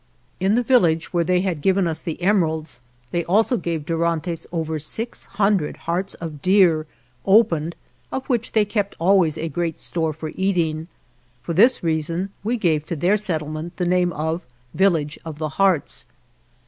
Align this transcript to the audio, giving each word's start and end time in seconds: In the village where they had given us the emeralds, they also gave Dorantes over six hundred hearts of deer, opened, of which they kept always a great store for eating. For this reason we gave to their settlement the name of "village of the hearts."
In 0.39 0.55
the 0.55 0.63
village 0.63 1.13
where 1.13 1.23
they 1.23 1.41
had 1.41 1.61
given 1.61 1.85
us 1.85 1.99
the 1.99 2.19
emeralds, 2.23 2.81
they 3.11 3.23
also 3.25 3.55
gave 3.55 3.85
Dorantes 3.85 4.47
over 4.51 4.79
six 4.79 5.25
hundred 5.25 5.77
hearts 5.85 6.15
of 6.15 6.41
deer, 6.41 6.87
opened, 7.23 7.75
of 8.11 8.25
which 8.25 8.53
they 8.53 8.65
kept 8.65 8.95
always 8.99 9.37
a 9.37 9.47
great 9.47 9.79
store 9.79 10.11
for 10.11 10.31
eating. 10.33 10.87
For 11.43 11.53
this 11.53 11.83
reason 11.83 12.31
we 12.43 12.57
gave 12.57 12.83
to 12.87 12.95
their 12.95 13.15
settlement 13.15 13.77
the 13.77 13.85
name 13.85 14.11
of 14.13 14.43
"village 14.73 15.19
of 15.23 15.37
the 15.37 15.49
hearts." 15.49 16.07